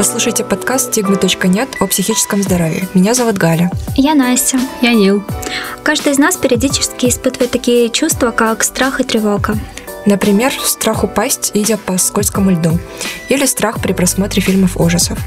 [0.00, 2.88] Вы слушаете подкаст «Стигмы.нет» о психическом здоровье.
[2.94, 3.70] Меня зовут Галя.
[3.96, 4.58] Я Настя.
[4.80, 5.22] Я Нил.
[5.82, 9.58] Каждый из нас периодически испытывает такие чувства, как страх и тревога.
[10.06, 12.78] Например, страх упасть, идя по скользкому льду,
[13.28, 15.18] или страх при просмотре фильмов ужасов.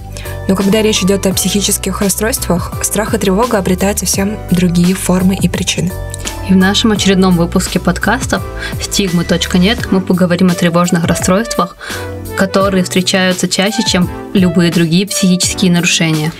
[0.47, 5.47] Но когда речь идет о психических расстройствах, страх и тревога обретают совсем другие формы и
[5.47, 5.91] причины.
[6.49, 8.43] И в нашем очередном выпуске подкастов
[8.81, 11.78] «Стигмы.нет» мы поговорим о тревожных расстройствах,
[12.36, 16.33] которые встречаются чаще, чем любые другие психические нарушения.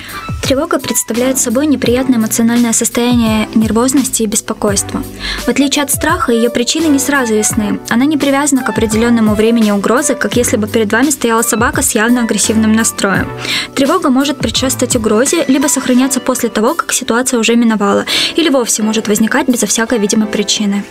[0.44, 5.02] Тревога представляет собой неприятное эмоциональное состояние нервозности и беспокойства.
[5.46, 7.80] В отличие от страха, ее причины не сразу ясны.
[7.90, 11.96] Она не привязана к определенному времени угрозы, как если бы перед вами стояла собака с
[11.96, 13.30] явно агрессивным настроем.
[13.74, 19.08] Тревога может предшествовать угрозе, либо сохраняться после того, как ситуация уже миновала, или вовсе может
[19.08, 20.84] возникать безо всякой видимой причины.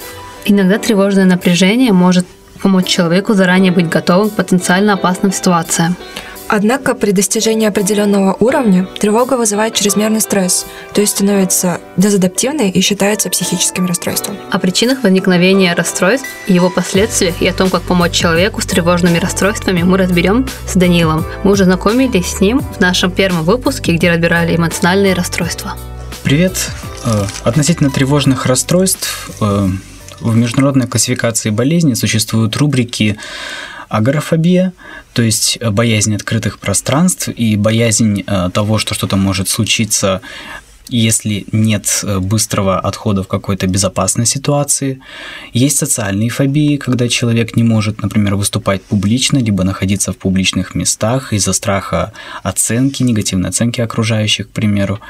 [0.45, 2.27] Иногда тревожное напряжение может
[2.63, 5.97] помочь человеку заранее быть готовым к потенциально опасным ситуациям.
[6.55, 13.31] Однако при достижении определенного уровня тревога вызывает чрезмерный стресс, то есть становится дезадаптивной и считается
[13.31, 14.37] психическим расстройством.
[14.51, 19.83] О причинах возникновения расстройств, его последствиях и о том, как помочь человеку с тревожными расстройствами
[19.83, 21.25] мы разберем с Данилом.
[21.43, 25.79] Мы уже знакомились с ним в нашем первом выпуске, где разбирали эмоциональные расстройства.
[26.23, 26.71] Привет!
[27.07, 29.69] Э, относительно тревожных расстройств э,
[30.23, 33.17] в международной классификации болезней существуют рубрики
[33.93, 34.73] агорафобия,
[35.13, 40.21] то есть боязнь открытых пространств и боязнь э, того, что что-то может случиться
[40.89, 45.01] если нет э, быстрого отхода в какой-то безопасной ситуации.
[45.53, 51.33] Есть социальные фобии, когда человек не может, например, выступать публично, либо находиться в публичных местах
[51.33, 55.01] из-за страха оценки, негативной оценки окружающих, к примеру.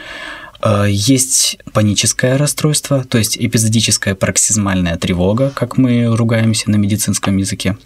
[0.62, 7.76] Э, есть паническое расстройство, то есть эпизодическая пароксизмальная тревога, как мы ругаемся на медицинском языке.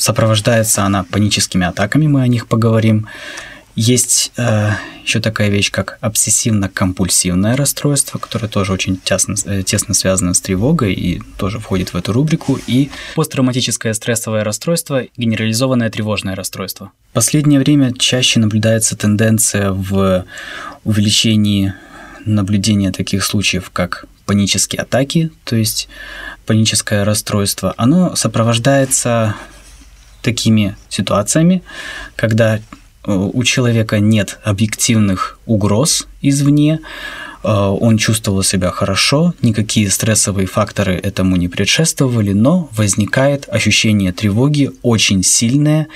[0.00, 3.06] Сопровождается она паническими атаками, мы о них поговорим.
[3.76, 4.70] Есть э,
[5.04, 10.94] еще такая вещь, как обсессивно-компульсивное расстройство, которое тоже очень тесно, э, тесно связано с тревогой
[10.94, 12.58] и тоже входит в эту рубрику.
[12.66, 16.92] И посттравматическое стрессовое расстройство, генерализованное тревожное расстройство.
[17.10, 20.24] В последнее время чаще наблюдается тенденция в
[20.84, 21.74] увеличении
[22.24, 25.90] наблюдение таких случаев, как панические атаки, то есть
[26.46, 29.36] паническое расстройство, оно сопровождается
[30.22, 31.62] такими ситуациями,
[32.16, 32.60] когда э,
[33.06, 36.80] у человека нет объективных угроз извне,
[37.42, 44.70] э, он чувствовал себя хорошо, никакие стрессовые факторы этому не предшествовали, но возникает ощущение тревоги
[44.82, 45.88] очень сильное,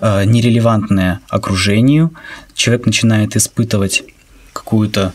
[0.00, 2.10] э, нерелевантное окружению.
[2.54, 4.04] Человек начинает испытывать
[4.52, 5.12] какую-то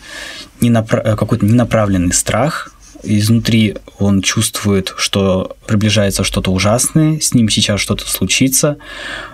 [0.61, 2.71] ненапра- какой-то ненаправленный страх.
[3.05, 8.77] Изнутри он чувствует, что приближается что-то ужасное, с ним сейчас что-то случится,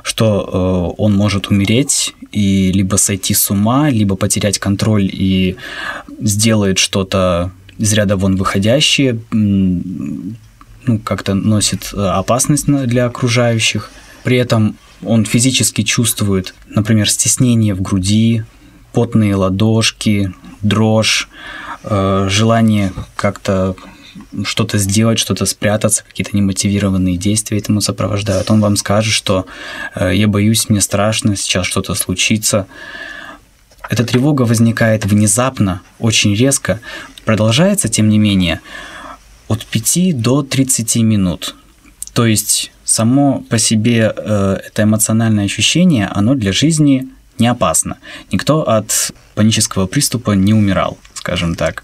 [0.04, 5.56] что э, он может умереть и либо сойти с ума, либо потерять контроль и
[6.20, 13.92] сделает что-то из ряда вон выходящее, ну, как-то носит э, опасность для окружающих.
[14.24, 18.44] При этом он физически чувствует, например, стеснение в груди,
[18.94, 21.30] потные ладошки, дрожь,
[21.84, 23.76] э, желание как-то
[24.44, 28.52] что-то сделать, что-то спрятаться, какие-то немотивированные действия этому сопровождают.
[28.52, 29.46] Он вам скажет, что
[29.96, 32.68] э, я боюсь, мне страшно, сейчас что-то случится.
[33.90, 36.80] Эта тревога возникает внезапно, очень резко,
[37.26, 38.62] продолжается, тем не менее,
[39.48, 41.56] от 5 до 30 минут.
[42.14, 47.08] То есть само по себе э, это эмоциональное ощущение, оно для жизни
[47.40, 47.98] не опасно.
[48.32, 51.84] Никто от панического приступа не умирал, скажем так.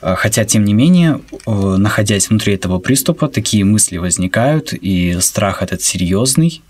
[0.00, 5.62] Э, хотя, тем не менее, э, находясь внутри этого приступа, такие мысли возникают, и страх
[5.62, 6.62] этот серьезный.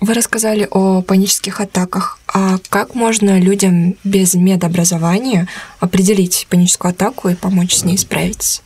[0.00, 2.18] Вы рассказали о панических атаках.
[2.26, 5.48] А как можно людям без медобразования
[5.80, 8.60] определить паническую атаку и помочь с ней справиться?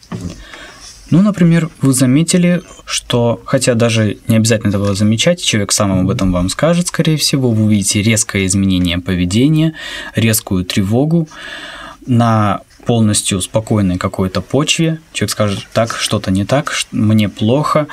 [1.10, 6.32] Ну, например, вы заметили, что, хотя даже не обязательно этого замечать, человек сам об этом
[6.32, 9.74] вам скажет, скорее всего, вы увидите резкое изменение поведения,
[10.14, 11.28] резкую тревогу
[12.08, 17.86] на полностью спокойной какой-то почве, человек скажет, так, что-то не так, мне плохо,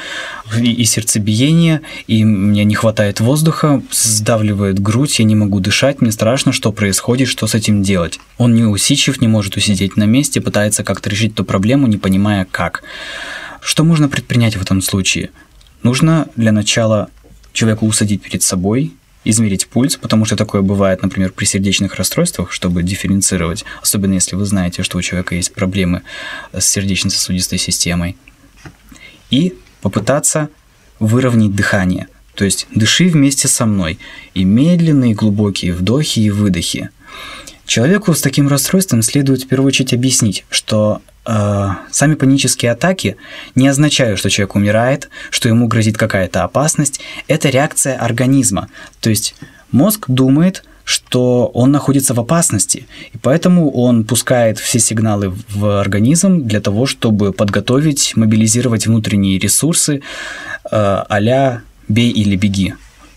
[0.57, 6.13] и, и сердцебиение, и мне не хватает воздуха, сдавливает грудь, я не могу дышать, мне
[6.13, 8.19] страшно, что происходит, что с этим делать.
[8.37, 12.47] Он не усидчив, не может усидеть на месте, пытается как-то решить эту проблему, не понимая
[12.49, 12.83] как.
[13.59, 15.31] Что можно предпринять в этом случае?
[15.83, 17.09] Нужно для начала
[17.51, 18.93] человеку усадить перед собой,
[19.25, 24.45] измерить пульс, потому что такое бывает, например, при сердечных расстройствах, чтобы дифференцировать, особенно если вы
[24.45, 26.03] знаете, что у человека есть проблемы
[26.53, 28.15] с сердечно-сосудистой системой.
[29.31, 30.49] И попытаться
[30.99, 32.07] выровнять дыхание.
[32.35, 33.97] То есть дыши вместе со мной.
[34.33, 36.89] И медленные глубокие вдохи и выдохи.
[37.65, 43.17] Человеку с таким расстройством следует в первую очередь объяснить, что э, сами панические атаки
[43.55, 47.01] не означают, что человек умирает, что ему грозит какая-то опасность.
[47.27, 48.69] Это реакция организма.
[49.01, 49.35] То есть
[49.71, 56.43] мозг думает, что он находится в опасности, и поэтому он пускает все сигналы в организм
[56.43, 60.01] для того, чтобы подготовить, мобилизировать внутренние ресурсы э,
[60.71, 62.75] а «бей или беги».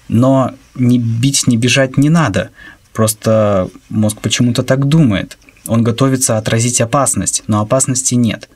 [0.08, 2.50] Но не бить, не бежать не надо,
[2.98, 5.38] просто мозг почему-то так думает.
[5.68, 8.48] Он готовится отразить опасность, но опасности нет.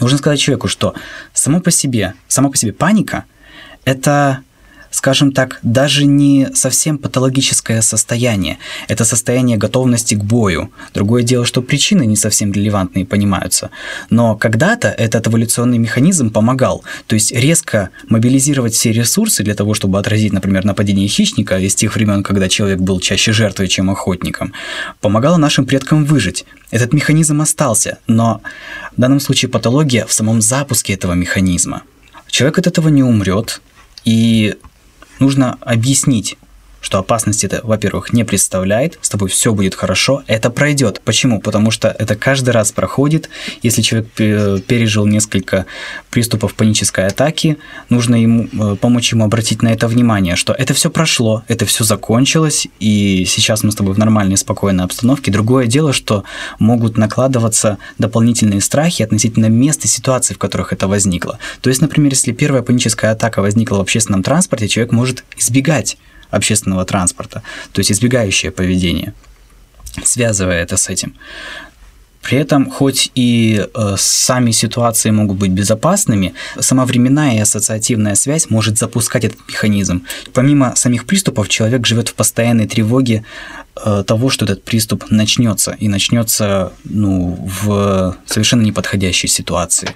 [0.00, 0.94] Нужно сказать человеку, что
[1.32, 3.26] само по себе, само по себе паника–
[3.84, 4.40] это
[4.90, 8.58] скажем так, даже не совсем патологическое состояние.
[8.88, 10.70] Это состояние готовности к бою.
[10.94, 13.70] Другое дело, что причины не совсем релевантные понимаются.
[14.10, 16.84] Но когда-то этот эволюционный механизм помогал.
[17.06, 21.94] То есть резко мобилизировать все ресурсы для того, чтобы отразить, например, нападение хищника из тех
[21.94, 24.52] времен, когда человек был чаще жертвой, чем охотником,
[25.00, 26.44] помогало нашим предкам выжить.
[26.70, 28.40] Этот механизм остался, но
[28.96, 31.82] в данном случае патология в самом запуске этого механизма.
[32.28, 33.60] Человек от этого не умрет,
[34.04, 34.56] и
[35.20, 36.36] нужно объяснить
[36.88, 41.02] что опасности это, во-первых, не представляет, с тобой все будет хорошо, это пройдет.
[41.04, 41.38] Почему?
[41.38, 43.28] Потому что это каждый раз проходит.
[43.62, 45.66] Если человек пережил несколько
[46.08, 47.58] приступов панической атаки,
[47.90, 51.84] нужно ему э, помочь ему обратить на это внимание, что это все прошло, это все
[51.84, 55.30] закончилось, и сейчас мы с тобой в нормальной, спокойной обстановке.
[55.30, 56.24] Другое дело, что
[56.58, 61.38] могут накладываться дополнительные страхи относительно места и ситуации, в которых это возникло.
[61.60, 65.98] То есть, например, если первая паническая атака возникла в общественном транспорте, человек может избегать
[66.30, 67.42] общественного транспорта,
[67.72, 69.14] то есть избегающее поведение,
[70.04, 71.14] связывая это с этим.
[72.22, 78.50] При этом, хоть и э, сами ситуации могут быть безопасными, сама временная и ассоциативная связь
[78.50, 80.04] может запускать этот механизм.
[80.34, 83.24] Помимо самих приступов, человек живет в постоянной тревоге
[83.76, 89.90] э, того, что этот приступ начнется, и начнется ну, в совершенно неподходящей ситуации.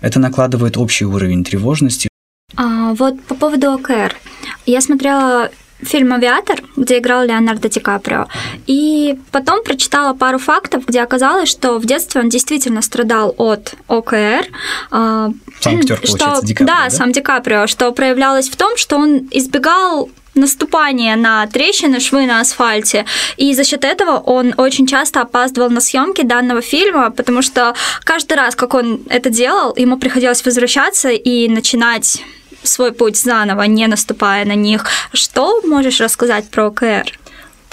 [0.00, 2.08] Это накладывает общий уровень тревожности.
[2.56, 4.16] А, вот по поводу ОКР.
[4.64, 5.50] Я смотрела
[5.82, 8.26] фильм «Авиатор», где играл Леонардо Ди Каприо.
[8.66, 14.46] И потом прочитала пару фактов, где оказалось, что в детстве он действительно страдал от ОКР.
[14.90, 15.30] А,
[15.60, 18.96] сам актер, что, Ди Каприо, да, да, сам Ди Каприо, что проявлялось в том, что
[18.96, 23.06] он избегал наступание на трещины, швы на асфальте.
[23.36, 27.74] И за счет этого он очень часто опаздывал на съемки данного фильма, потому что
[28.04, 32.22] каждый раз, как он это делал, ему приходилось возвращаться и начинать
[32.66, 34.86] свой путь заново, не наступая на них.
[35.12, 37.04] Что можешь рассказать про ОКР?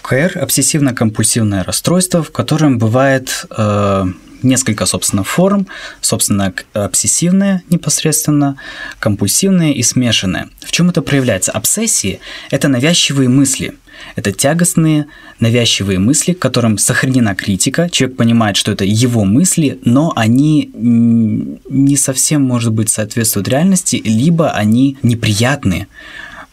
[0.03, 4.05] ОКР– обсессивно-компульсивное расстройство, в котором бывает э,
[4.43, 5.67] несколько, собственно, форм,
[6.01, 8.57] собственно, обсессивные непосредственно,
[8.99, 10.49] компульсивные и смешанные.
[10.61, 11.51] В чем это проявляется?
[11.51, 12.19] Обсессии–
[12.51, 13.73] это навязчивые мысли–
[14.15, 15.07] это тягостные,
[15.39, 17.89] навязчивые мысли, которым сохранена критика.
[17.89, 24.51] Человек понимает, что это его мысли, но они не совсем, может быть, соответствуют реальности, либо
[24.51, 25.87] они неприятные.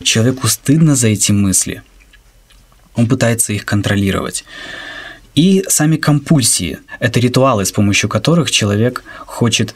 [0.02, 1.82] Человеку стыдно за эти мысли.
[2.94, 4.44] Он пытается их контролировать.
[5.40, 9.74] И сами компульсии– это ритуалы, с помощью которых человек хочет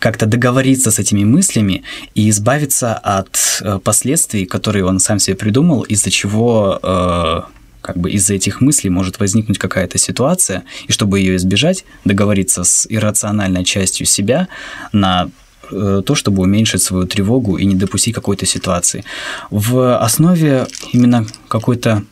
[0.00, 1.82] как-то договориться с этими мыслями
[2.14, 7.42] и избавиться от э, последствий, которые он сам себе придумал, из-за чего э,
[7.82, 12.86] как бы из-за этих мыслей может возникнуть какая-то ситуация, и чтобы ее избежать, договориться с
[12.88, 14.48] иррациональной частью себя
[14.92, 15.28] на
[15.70, 19.04] э, то, чтобы уменьшить свою тревогу и не допустить какой-то ситуации.
[19.50, 22.04] В основе именно какой-то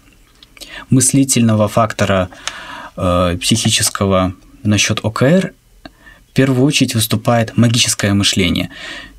[0.91, 2.29] мыслительного фактора
[2.97, 5.53] э, психического насчет ОКР
[6.31, 8.71] в первую очередь выступает магическое мышление.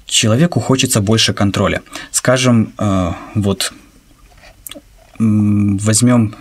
[0.05, 1.81] Человеку хочется больше контроля.
[2.11, 3.73] Скажем, э, вот
[5.19, 6.35] возьмем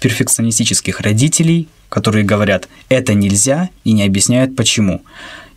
[0.00, 5.02] перфекционистических родителей, которые говорят, это нельзя, и не объясняют почему.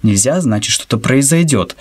[0.04, 1.76] Нельзя, значит, что-то произойдет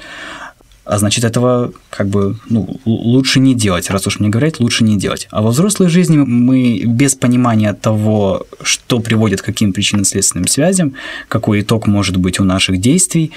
[0.85, 3.91] а значит, этого как бы ну, лучше не делать.
[3.91, 5.29] Раз уж мне говорят, лучше не делать.
[5.31, 10.95] А во взрослой жизни мы без понимания того, что приводит к каким причинно-следственным связям,
[11.29, 13.33] какой итог может быть у наших действий,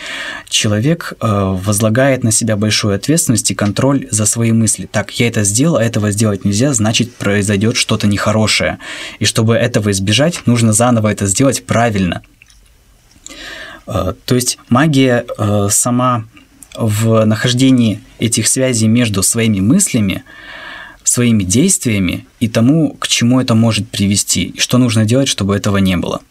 [0.49, 4.89] человек э, возлагает на себя большую ответственность и контроль за свои мысли.
[4.91, 8.77] Так, я это сделал, а этого сделать нельзя, значит, произойдет что-то нехорошее.
[9.19, 12.23] И чтобы этого избежать, нужно заново это сделать правильно.
[13.87, 16.25] Э, то есть магия э, сама
[16.77, 20.23] в нахождении этих связей между своими мыслями,
[21.03, 25.77] своими действиями и тому, к чему это может привести, и что нужно делать, чтобы этого
[25.77, 26.21] не было.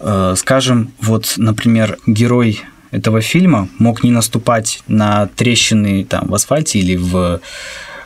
[0.00, 6.78] Э, скажем, вот, например, герой этого фильма мог не наступать на трещины там в асфальте
[6.78, 7.40] или в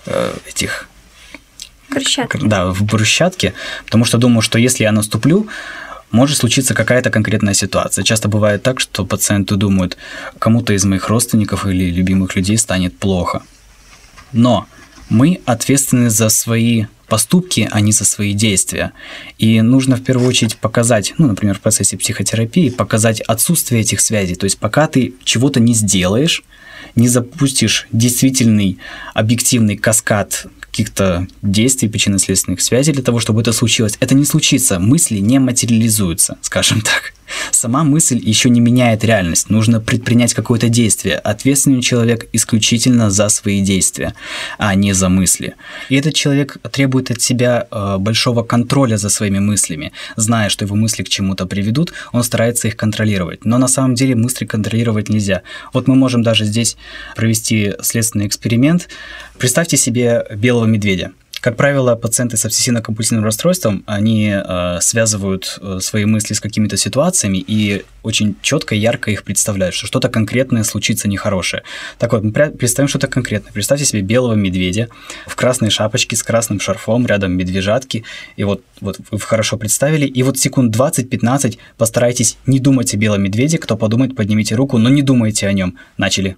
[0.06, 0.88] э, этих
[1.90, 2.40] Брусчатки.
[2.42, 5.48] да, в брусчатке, потому что думаю, что если я наступлю,
[6.10, 8.04] может случиться какая-то конкретная ситуация.
[8.04, 9.96] Часто бывает так, что пациенты думают,
[10.38, 13.42] кому-то из моих родственников или любимых людей станет плохо.
[14.32, 14.66] Но
[15.08, 18.92] мы ответственны за свои поступки, а не за свои действия.
[19.38, 24.34] И нужно в первую очередь показать, ну, например, в процессе психотерапии, показать отсутствие этих связей.
[24.34, 26.44] То есть пока ты чего-то не сделаешь,
[26.94, 28.78] не запустишь действительный
[29.14, 30.46] объективный каскад
[30.78, 33.96] каких-то действий, причинно-следственных связей для того, чтобы это случилось.
[33.98, 34.78] Это не случится.
[34.78, 37.14] Мысли не материализуются, скажем так.
[37.50, 39.50] Сама мысль еще не меняет реальность.
[39.50, 41.16] Нужно предпринять какое-то действие.
[41.16, 44.14] Ответственный человек исключительно за свои действия,
[44.58, 45.54] а не за мысли.
[45.88, 49.92] И этот человек требует от себя э, большого контроля за своими мыслями.
[50.16, 53.44] Зная, что его мысли к чему-то приведут, он старается их контролировать.
[53.44, 55.42] Но на самом деле мысли контролировать нельзя.
[55.72, 56.76] Вот мы можем даже здесь
[57.16, 58.88] провести следственный эксперимент.
[59.38, 61.12] Представьте себе белого медведя.
[61.40, 67.38] Как правило, пациенты с обсессивно-компульсивным расстройством, они э, связывают э, свои мысли с какими-то ситуациями
[67.38, 71.62] и очень четко и ярко их представляют, что что-то конкретное случится нехорошее.
[71.98, 73.52] Так вот, мы представим что-то конкретное.
[73.52, 74.88] Представьте себе белого медведя
[75.28, 78.04] в красной шапочке с красным шарфом, рядом медвежатки,
[78.36, 83.22] и вот, вот вы хорошо представили, и вот секунд 20-15 постарайтесь не думать о белом
[83.22, 85.78] медведе, кто подумает, поднимите руку, но не думайте о нем.
[85.98, 86.36] Начали.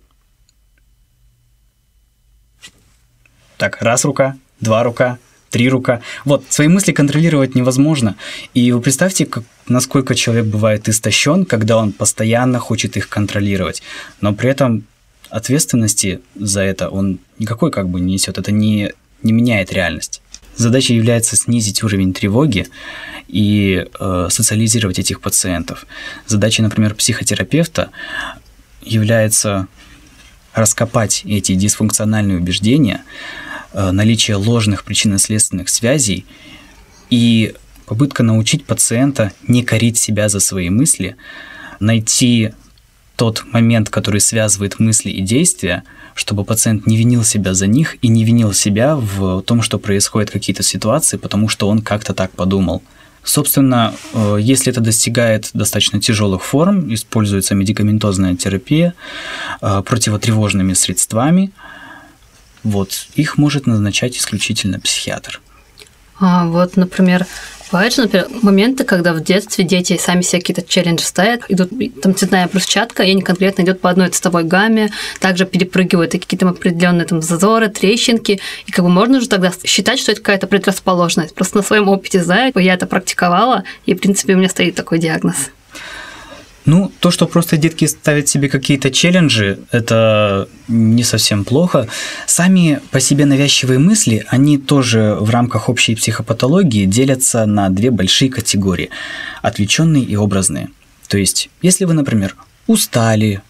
[3.57, 5.19] Так, раз рука, два рука,
[5.51, 6.01] три рука.
[6.25, 8.17] Вот, свои мысли контролировать невозможно.
[8.55, 13.83] И вы представьте, как, насколько человек бывает истощен, когда он постоянно хочет их контролировать.
[14.21, 14.85] Но при этом
[15.29, 18.39] ответственности за это он никакой как бы не несет.
[18.39, 20.23] Это не, не меняет реальность.
[20.57, 22.67] Задача является снизить уровень тревоги
[23.29, 25.87] и э, социализировать этих пациентов.
[26.27, 27.91] Задача, например, психотерапевта
[28.83, 29.69] является
[30.53, 33.03] раскопать эти дисфункциональные убеждения,
[33.73, 36.27] наличие ложных причинно-следственных связей
[37.11, 37.55] и
[37.91, 41.17] попытка научить пациента не корить себя за свои мысли,
[41.81, 42.53] найти
[43.17, 45.83] тот момент, который связывает мысли и действия,
[46.15, 50.31] чтобы пациент не винил себя за них и не винил себя в том, что происходят
[50.31, 52.83] какие-то ситуации, потому что он как-то так подумал.
[53.25, 58.95] Собственно, э, если это достигает достаточно тяжелых форм, используется медикаментозная терапия
[59.61, 61.51] э, противотревожными средствами–
[62.63, 65.41] вот, их может назначать исключительно психиатр.
[66.21, 67.27] А, вот, например,
[67.73, 71.71] бывают же, например, моменты, когда в детстве дети сами себе какие-то челленджи ставят, идут,
[72.03, 77.07] там цветная брусчатка, и они конкретно идут по одной цветовой гамме, также перепрыгивают какие-то определенные
[77.07, 81.35] там зазоры, трещинки, и как бы можно же тогда считать, что это какая-то предрасположенность.
[81.35, 84.99] Просто на своем опыте знаю, я это практиковала, и, в принципе, у меня стоит такой
[84.99, 85.51] диагноз.
[86.71, 91.89] Ну, то, что просто детки ставят себе какие-то челленджи, это не совсем плохо.
[92.27, 98.31] Сами по себе навязчивые мысли, они тоже в рамках общей психопатологии делятся на две большие
[98.31, 98.91] категории–
[99.43, 100.69] отвлеченные и образные.
[101.09, 102.37] То есть, если вы, например,
[102.69, 103.43] устали,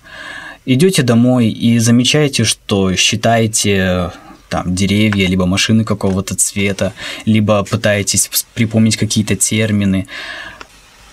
[0.65, 4.13] идете домой и замечаете, что считаете
[4.49, 6.95] там деревья, либо машины какого-то цвета,
[7.27, 10.07] либо пытаетесь припомнить какие-то термины,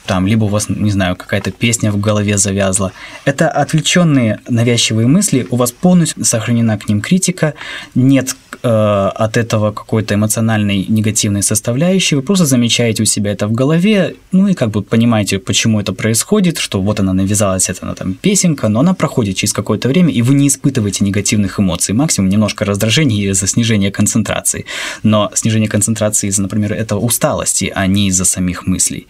[0.08, 2.92] там, либо у вас, не знаю, какая-то песня в голове завязла.
[3.26, 7.54] Это отвлеченные навязчивые мысли, у вас полностью сохранена к ним критика,
[7.94, 13.52] нет э, от этого какой-то эмоциональной негативной составляющей, вы просто замечаете у себя это в
[13.52, 17.94] голове, ну и как бы понимаете, почему это происходит, что вот она навязалась, это она
[17.94, 22.30] там песенка, но она проходит через какое-то время, и вы не испытываете негативных эмоций, максимум
[22.30, 24.66] немножко раздражения из-за снижения концентрации,
[25.04, 29.08] но снижение концентрации из-за, например, этого усталости, а не из-за самих мыслей.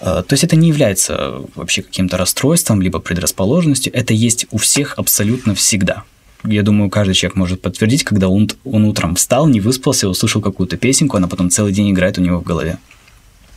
[0.00, 4.94] Э, то есть это не является вообще каким-то расстройством, либо предрасположенностью, это есть у всех
[4.98, 6.04] абсолютно всегда.
[6.44, 10.76] Я думаю, каждый человек может подтвердить, когда он, он утром встал, не выспался, услышал какую-то
[10.76, 12.78] песенку, она потом целый день играет у него в голове.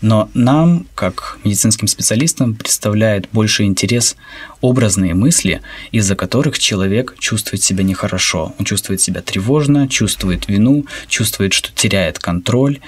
[0.01, 4.15] Но нам, как медицинским специалистам, представляет больше интерес
[4.61, 8.53] образные мысли, из-за которых человек чувствует себя нехорошо.
[8.57, 12.79] Он чувствует себя тревожно, чувствует вину, чувствует, что теряет контроль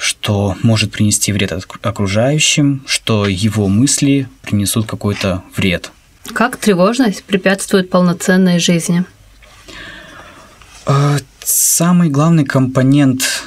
[0.00, 1.52] что может принести вред
[1.82, 5.92] окружающим, что его мысли принесут какой-то вред.
[6.32, 9.04] Как тревожность препятствует полноценной жизни?
[10.86, 13.44] А, самый главный компонент,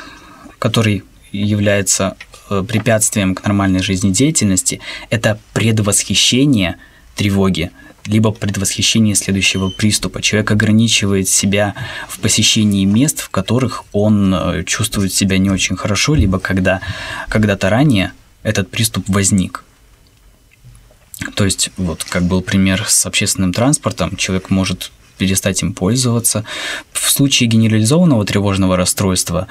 [0.59, 2.15] который является
[2.49, 4.79] э, препятствием к нормальной жизнедеятельности,
[5.09, 6.77] это предвосхищение
[7.15, 7.71] тревоги
[8.05, 10.21] либо предвосхищение следующего приступа.
[10.21, 11.75] Человек ограничивает себя
[12.07, 16.81] в посещении мест, в которых он э, чувствует себя не очень хорошо, либо когда
[17.29, 18.11] когда-то ранее
[18.43, 19.63] этот приступ возник.
[21.35, 26.43] То есть, вот как был пример с общественным транспортом, человек может перестать им пользоваться.
[26.91, 29.47] В случае генерализованного тревожного расстройства,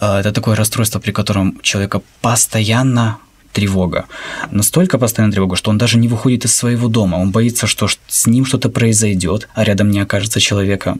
[0.00, 3.18] э, это такое расстройство, при котором человека постоянно
[3.56, 4.04] тревога.
[4.50, 7.16] Настолько постоянная тревога, что он даже не выходит из своего дома.
[7.16, 10.98] Он боится, что с ним что-то произойдет, а рядом не окажется человека,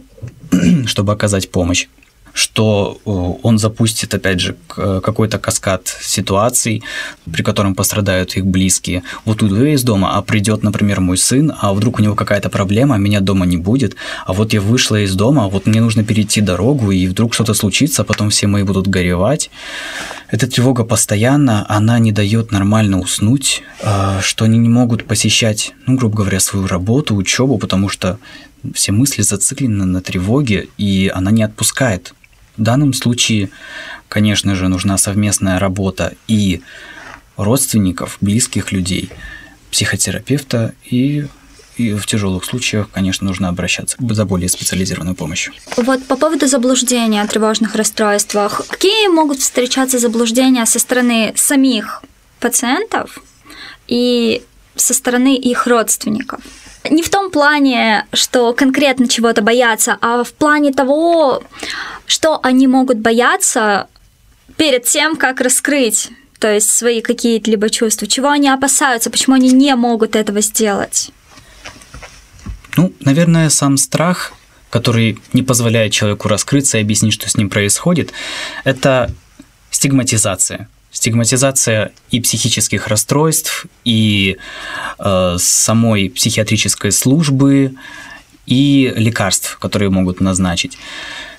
[0.87, 1.87] чтобы оказать помощь
[2.37, 3.01] что
[3.43, 6.83] он запустит, опять же, какой-то каскад ситуаций,
[7.33, 9.03] при котором пострадают их близкие.
[9.25, 12.51] Вот уйду я из дома, а придет, например, мой сын, а вдруг у него какая-то
[12.51, 16.05] проблема, меня дома не будет, а вот я вышла из дома, а вот мне нужно
[16.05, 19.51] перейти дорогу, и вдруг что-то случится, а потом все мои будут горевать.
[20.29, 25.97] Эта тревога постоянно, она не дает нормально уснуть, а, что они не могут посещать, ну,
[25.97, 28.19] грубо говоря, свою работу, учебу, потому что
[28.75, 32.13] все мысли зациклены на тревоге, и она не отпускает.
[32.57, 33.51] В данном случае,
[34.09, 36.63] конечно же, нужна совместная работа и
[37.37, 39.11] родственников, близких людей,
[39.71, 41.27] психотерапевта и
[41.77, 45.53] и в тяжелых случаях, конечно, нужно обращаться за более специализированной помощью.
[45.77, 48.63] Вот по поводу заблуждения о тревожных расстройствах.
[48.69, 52.03] Какие могут встречаться заблуждения со стороны самих
[52.41, 53.23] пациентов
[53.89, 54.43] и
[54.75, 56.41] со стороны их родственников?
[56.91, 61.43] Не в том плане, что конкретно чего-то боятся, а в плане того,
[62.07, 63.89] что они могут бояться
[64.57, 69.51] перед тем, как раскрыть то есть свои какие-то либо чувства, чего они опасаются, почему они
[69.53, 71.11] не могут этого сделать?
[72.77, 74.35] Ну, наверное, сам страх,
[74.71, 78.13] который не позволяет человеку раскрыться и объяснить, что с ним происходит,
[78.65, 79.11] это
[79.71, 80.69] стигматизация.
[80.97, 84.39] Стигматизация и психических расстройств, и
[84.99, 87.75] э, самой психиатрической службы,
[88.47, 90.79] и лекарств, которые могут назначить.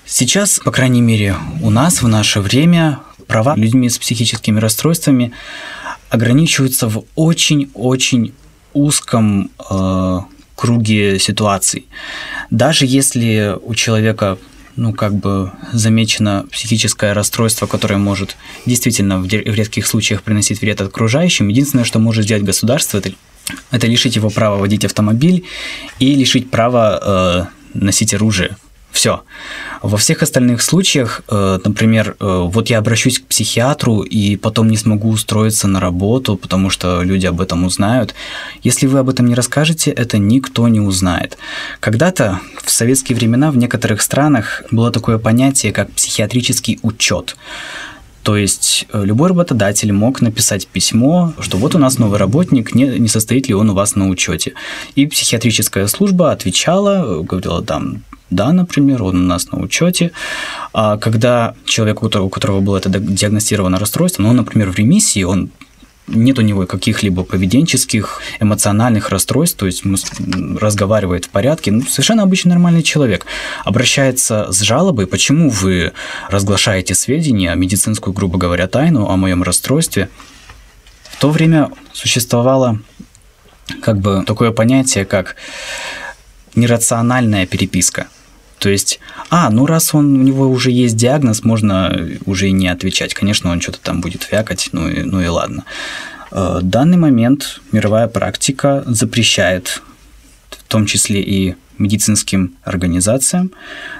[0.06, 5.32] Сейчас, по крайней мере, у нас в наше время права людьми с психическими расстройствами
[6.08, 8.34] ограничиваются в очень-очень
[8.74, 10.20] узком э,
[10.54, 11.86] круге ситуаций.
[12.50, 14.38] Даже если у человека
[14.78, 21.48] ну, как бы замечено психическое расстройство, которое может действительно в редких случаях приносить вред окружающим.
[21.48, 23.12] Единственное, что может сделать государство, это,
[23.72, 25.44] это лишить его права водить автомобиль
[25.98, 28.56] и лишить права э, носить оружие.
[28.98, 29.22] Все.
[29.80, 34.76] Во всех остальных случаях, э, например, э, вот я обращусь к психиатру и потом не
[34.76, 38.16] смогу устроиться на работу, потому что люди об этом узнают.
[38.64, 41.38] Если вы об этом не расскажете, это никто не узнает.
[41.78, 47.36] Когда-то в советские времена в некоторых странах было такое понятие, как психиатрический учет.
[48.24, 52.98] То есть э, любой работодатель мог написать письмо, что вот у нас новый работник, не,
[52.98, 54.54] не состоит ли он у вас на учете.
[54.96, 60.12] И психиатрическая служба отвечала, говорила там, да, например, он у нас на учете.
[60.72, 65.50] А когда человек, у которого было это диагностировано расстройство, ну, например, в ремиссии, он
[66.08, 69.82] нет у него каких-либо поведенческих, эмоциональных расстройств, то есть
[70.58, 73.26] разговаривает в порядке, ну, совершенно обычный нормальный человек,
[73.64, 75.92] обращается с жалобой, почему вы
[76.30, 80.08] разглашаете сведения, медицинскую, грубо говоря, тайну о моем расстройстве.
[81.10, 82.78] В то время существовало
[83.82, 85.36] как бы такое понятие, как
[86.54, 88.08] нерациональная переписка–
[88.58, 92.68] то есть, а, ну раз он, у него уже есть диагноз, можно уже и не
[92.68, 93.14] отвечать.
[93.14, 95.64] Конечно, он что-то там будет вякать, ну и, ну и ладно.
[96.30, 99.82] В э, данный момент мировая практика запрещает,
[100.50, 103.52] в том числе и медицинским организациям,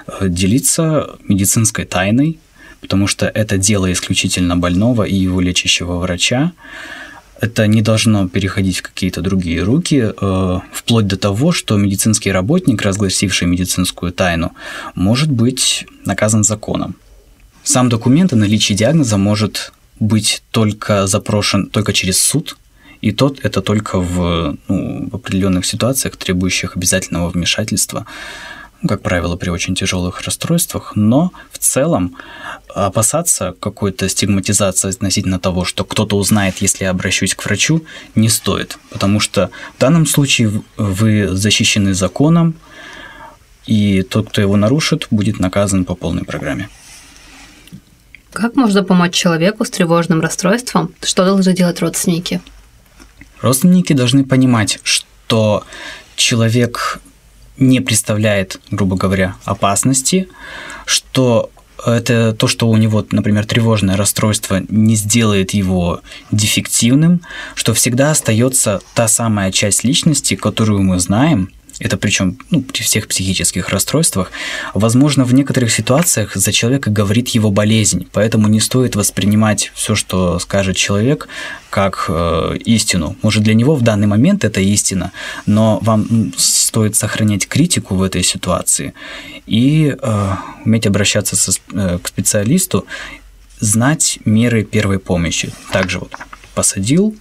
[0.06, 2.38] э, делиться медицинской тайной,
[2.80, 6.52] потому что это дело исключительно больного и его лечащего врача
[7.40, 12.82] это не должно переходить в какие-то другие руки, э, вплоть до того, что медицинский работник,
[12.82, 14.52] разгласивший медицинскую тайну,
[14.94, 16.94] может быть наказан законом.
[17.62, 22.56] Сам документ о наличии диагноза может быть только запрошен только через суд,
[23.00, 28.06] и тот это только в, ну, в определенных ситуациях, требующих обязательного вмешательства
[28.86, 32.16] как правило, при очень тяжелых расстройствах, но в целом
[32.68, 38.78] опасаться какой-то стигматизации относительно того, что кто-то узнает, если я обращусь к врачу, не стоит,
[38.90, 42.54] потому что в данном случае вы защищены законом,
[43.66, 46.68] и тот, кто его нарушит, будет наказан по полной программе.
[48.32, 50.94] Как можно помочь человеку с тревожным расстройством?
[51.02, 52.40] Что должны делать родственники?
[53.40, 55.64] Родственники должны понимать, что
[56.16, 57.00] человек
[57.58, 60.28] не представляет, грубо говоря, опасности,
[60.86, 61.50] что
[61.86, 67.20] это то, что у него, например, тревожное расстройство не сделает его дефективным,
[67.54, 73.06] что всегда остается та самая часть личности, которую мы знаем, это причем ну, при всех
[73.06, 74.32] психических расстройствах,
[74.74, 80.38] возможно, в некоторых ситуациях за человека говорит его болезнь, поэтому не стоит воспринимать все, что
[80.38, 81.28] скажет человек,
[81.70, 83.16] как э, истину.
[83.22, 85.12] Может, для него в данный момент это истина,
[85.46, 88.94] но вам стоит сохранять критику в этой ситуации
[89.46, 90.32] и э,
[90.64, 92.86] уметь обращаться со, э, к специалисту,
[93.60, 95.52] знать меры первой помощи.
[95.72, 96.12] Также вот
[96.54, 97.14] посадил,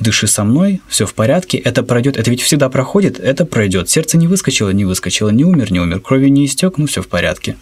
[0.00, 3.88] дыши со мной, все в порядке, это пройдет, это ведь всегда проходит, это пройдет.
[3.88, 7.08] Сердце не выскочило, не выскочило, не умер, не умер, крови не истек, ну все в
[7.08, 7.56] порядке.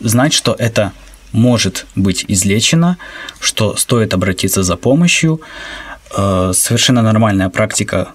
[0.00, 0.92] Знать, что это
[1.32, 2.96] может быть излечено,
[3.40, 5.40] что стоит обратиться за помощью.
[6.16, 8.12] Э, совершенно нормальная практика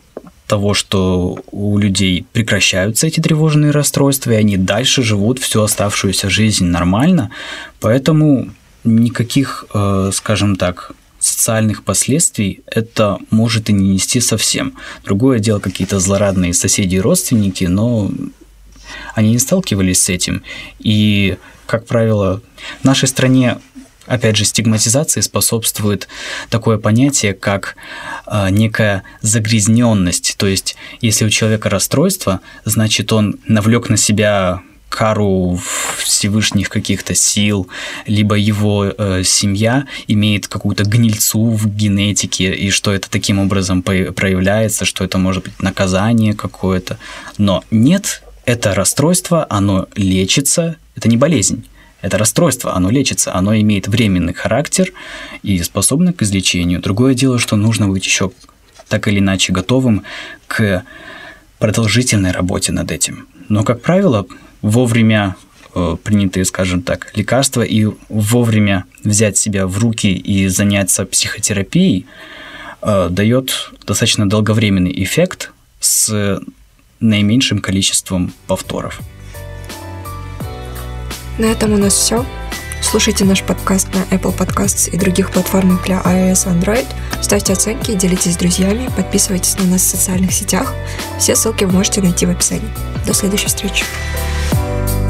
[0.48, 6.66] того, что у людей прекращаются эти тревожные расстройства, и они дальше живут всю оставшуюся жизнь
[6.66, 7.30] нормально.
[7.80, 8.50] Поэтому
[8.84, 10.94] никаких, э, скажем так,
[11.30, 14.76] социальных последствий это может и не нести совсем.
[15.04, 18.12] Другое дело какие-то злорадные соседи и родственники, но
[19.16, 20.44] они не сталкивались с этим.
[20.80, 22.42] И, как правило,
[22.82, 23.58] в нашей стране
[24.10, 26.08] опять же, стигматизации способствует
[26.50, 27.76] такое понятие, как
[28.26, 30.36] э, некая загрязненность.
[30.38, 35.60] То есть, если у человека расстройство, значит, он навлек на себя кару
[36.04, 37.70] Всевышних каких-то сил,
[38.06, 44.86] либо его э, семья имеет какую-то гнильцу в генетике, и что это таким образом проявляется,
[44.86, 46.98] что это может быть наказание какое-то.
[47.38, 51.66] Но нет, это расстройство, оно лечится, это не болезнь.
[52.02, 54.94] Это расстройство, оно лечится, оно имеет временный характер
[55.44, 56.82] и способно к излечению.
[56.82, 58.32] Другое дело, что нужно быть еще
[58.88, 60.04] так или иначе готовым
[60.48, 60.84] к
[61.60, 63.28] продолжительной работе над этим.
[63.50, 64.26] Но, как правило,
[64.62, 65.36] вовремя
[65.76, 72.06] э, принятые, скажем так, лекарства и вовремя взять себя в руки и заняться психотерапией
[72.82, 76.40] э, дает достаточно долговременный эффект с
[77.00, 79.00] наименьшим количеством повторов.
[81.38, 82.26] На этом у нас все.
[82.82, 86.88] Слушайте наш подкаст на Apple Podcasts и других платформах для iOS и Android.
[87.22, 90.74] Ставьте оценки, делитесь с друзьями, подписывайтесь на нас в социальных сетях.
[91.20, 92.70] Все ссылки вы можете найти в описании.
[93.06, 93.86] До следующей встречи.
[94.52, 95.09] you